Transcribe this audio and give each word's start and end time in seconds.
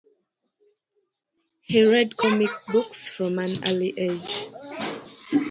He 1.61 1.83
read 1.83 2.17
comic 2.17 2.49
books 2.71 3.07
from 3.07 3.37
an 3.37 3.63
early 3.67 3.93
age. 3.95 4.47